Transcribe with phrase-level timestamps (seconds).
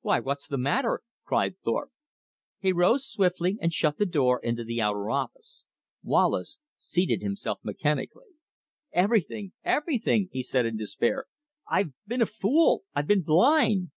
[0.00, 1.92] "Why, what's the matter?" cried Thorpe.
[2.58, 5.64] He rose swiftly and shut the door into the outer office.
[6.02, 8.30] Wallace seated himself mechanically.
[8.94, 9.52] "Everything!
[9.62, 11.26] everything!" he said in despair.
[11.70, 12.84] "I've been a fool!
[12.94, 13.90] I've been blind!"